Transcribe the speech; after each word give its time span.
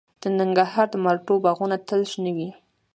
د 0.21 0.23
ننګرهار 0.39 0.87
د 0.91 0.95
مالټو 1.03 1.35
باغونه 1.43 1.77
تل 1.87 2.01
شنه 2.11 2.31
وي. 2.37 2.49